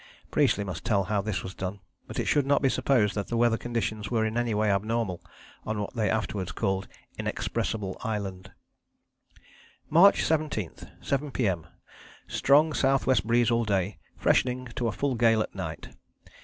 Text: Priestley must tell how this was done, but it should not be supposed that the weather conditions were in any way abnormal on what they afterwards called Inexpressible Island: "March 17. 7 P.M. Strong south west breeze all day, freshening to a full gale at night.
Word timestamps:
Priestley 0.31 0.63
must 0.63 0.83
tell 0.83 1.03
how 1.03 1.21
this 1.21 1.43
was 1.43 1.53
done, 1.53 1.79
but 2.07 2.17
it 2.17 2.25
should 2.25 2.47
not 2.47 2.63
be 2.63 2.69
supposed 2.69 3.13
that 3.13 3.27
the 3.27 3.37
weather 3.37 3.55
conditions 3.55 4.09
were 4.09 4.25
in 4.25 4.35
any 4.35 4.51
way 4.51 4.71
abnormal 4.71 5.21
on 5.63 5.79
what 5.79 5.93
they 5.93 6.09
afterwards 6.09 6.51
called 6.51 6.87
Inexpressible 7.19 7.97
Island: 8.03 8.49
"March 9.91 10.23
17. 10.23 10.71
7 11.01 11.29
P.M. 11.29 11.67
Strong 12.27 12.73
south 12.73 13.05
west 13.05 13.27
breeze 13.27 13.51
all 13.51 13.63
day, 13.63 13.99
freshening 14.17 14.65
to 14.75 14.87
a 14.87 14.91
full 14.91 15.13
gale 15.13 15.41
at 15.43 15.53
night. 15.53 15.89